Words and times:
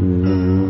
आनंद 0.00 0.63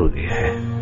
माधुर्य 0.00 0.20
है। 0.20 0.80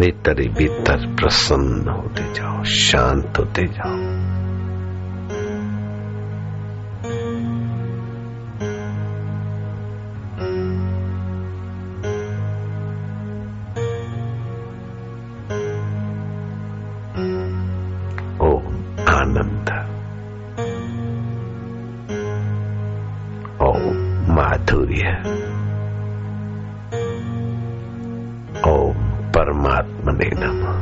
भीतर 0.00 0.40
ही 0.40 0.48
भीतर 0.48 1.16
प्रसन्न 1.20 1.88
होते 1.88 2.34
जाओ 2.34 2.64
शांत 2.64 3.32
होते 3.38 3.66
जाओ। 3.66 4.15
ओम 23.66 24.34
माधुर्य 24.36 25.12
ओम 28.70 28.98
परमात्मने 29.36 30.30
नमः 30.40 30.75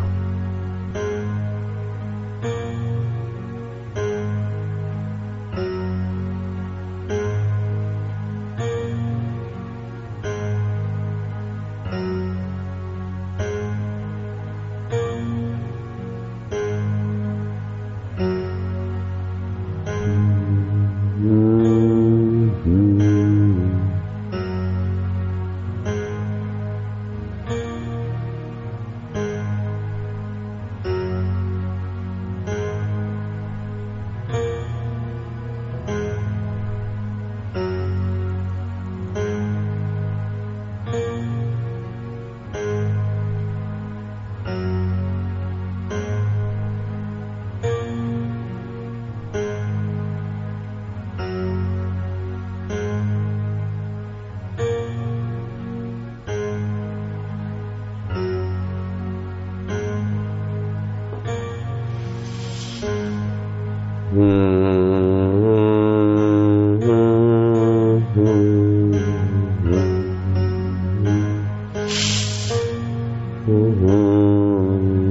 ॐ 73.86 75.03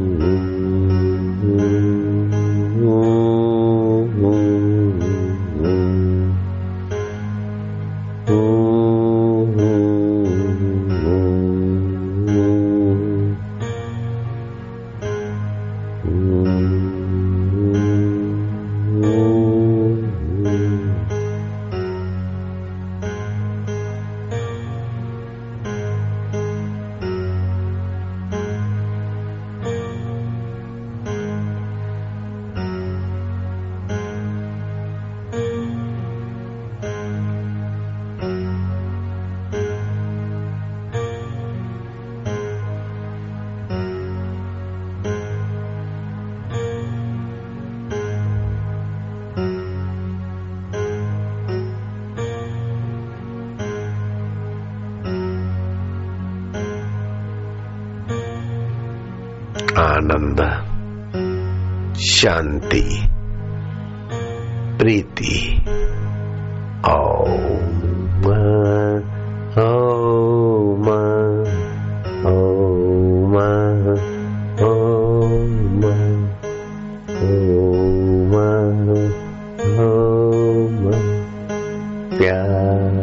आनंद 59.78 60.40
शांति 62.00 62.82
प्रीति 64.80 65.62
ओम 66.90 68.28
ओम 69.94 70.90
ओम 72.34 73.38
ओम 74.74 75.86
ओम 77.24 78.36
ओम 79.80 80.92
प्यारे। 82.18 83.03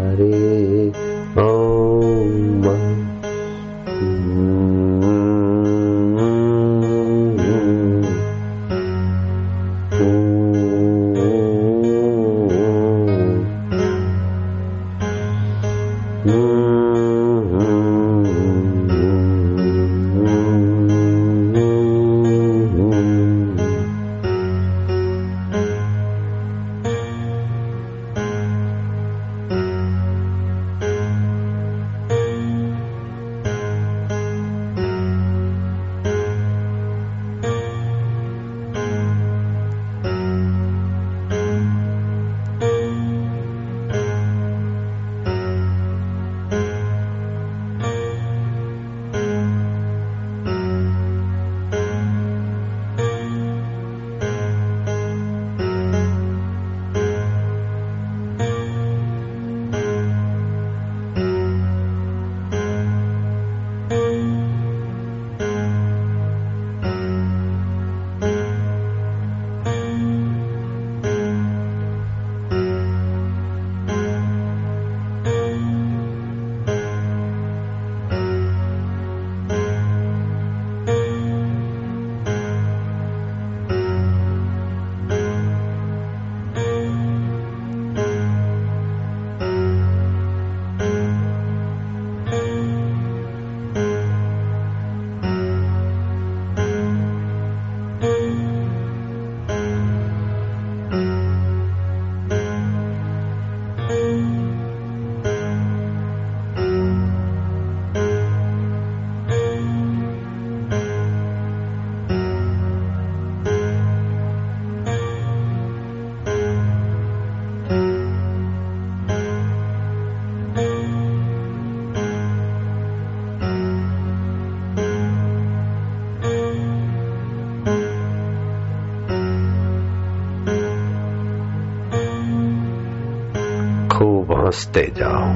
खूब 134.01 134.45
हँसते 134.45 134.93
जाओ। 134.97 135.33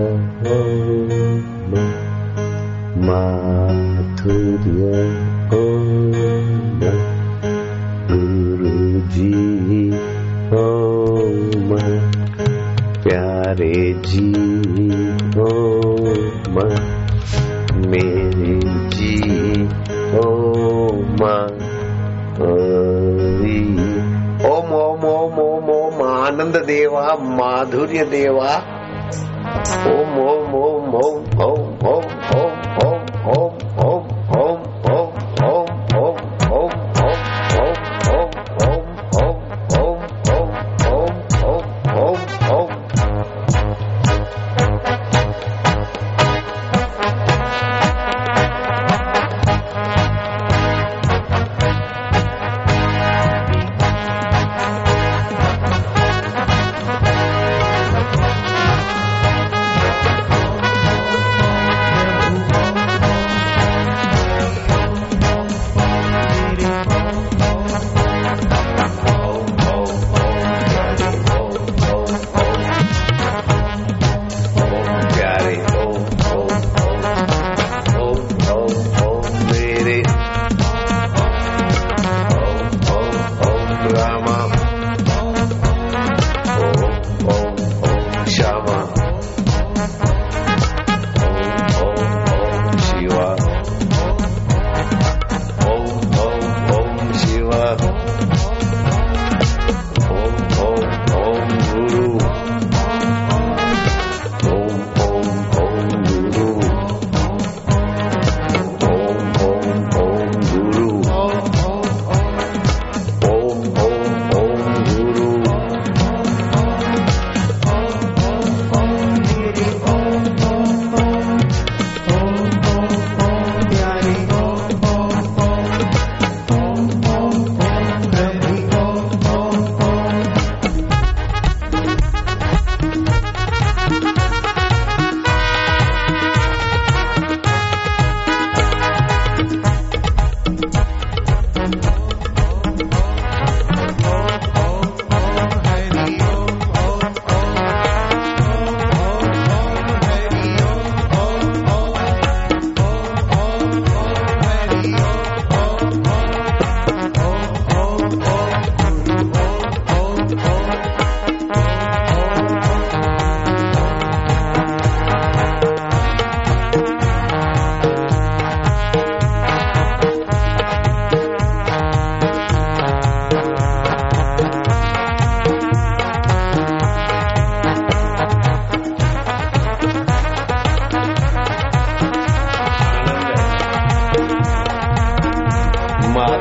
माधुर्य 3.05 4.89
गुरुजी 8.11 9.31
हो 10.51 10.65
ओ 11.69 11.79
प्यारे 13.03 13.73
जी 14.05 14.29
ओ 15.39 15.49
मेरे 17.87 18.59
जी 18.95 19.13
ओ 20.19 20.29
ओम 24.45 24.71
ओम 24.73 25.03
ओम 25.05 25.39
ओम 25.39 25.69
ओम 25.69 26.01
आनंद 26.07 26.55
देवा, 26.67 27.05
माधुर्य 27.37 28.05
देवा 28.05 28.74
ओम 29.65 30.17
ओम 30.25 30.53
ओम 30.61 30.95
ओम 30.95 31.41
ओम 31.45 31.64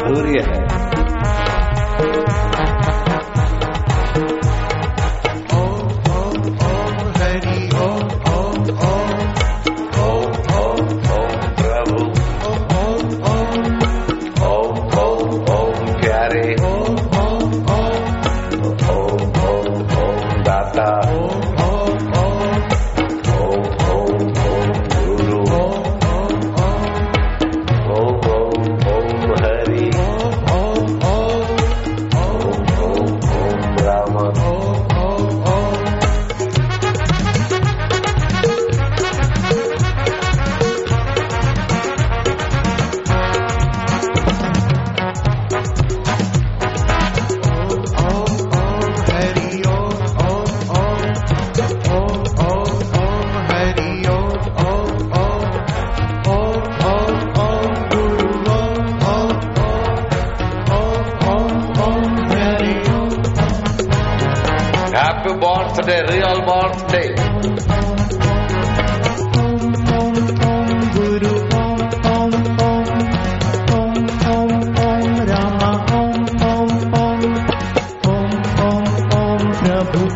माधुर्य 0.04 0.40
है। 0.46 0.93
प्रभु 79.84 80.08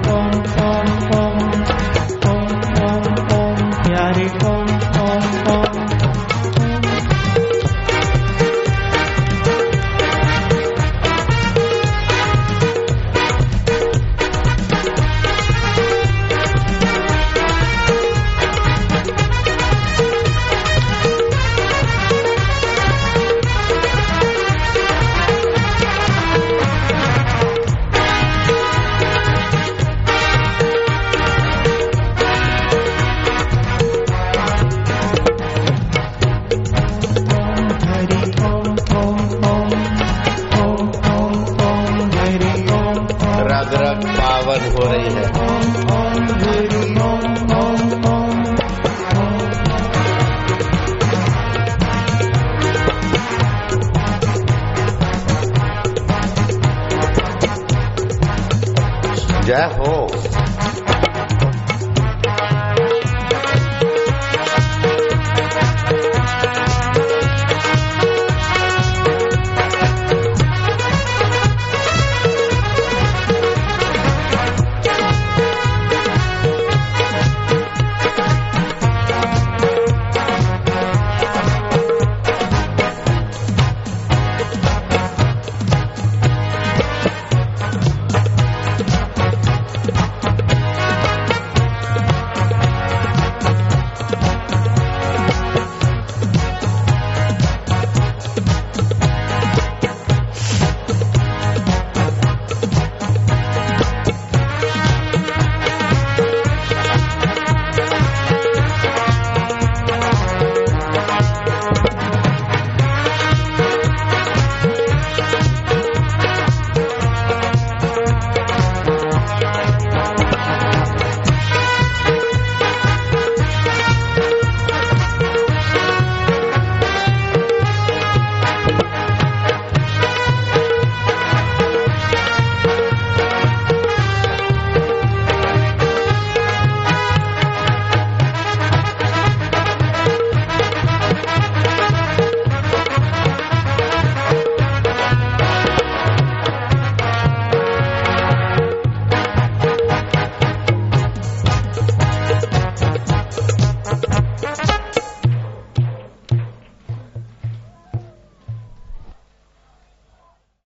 जय 59.48 59.64
हो 59.78 59.92